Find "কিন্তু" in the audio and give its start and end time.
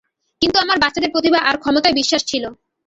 0.41-0.57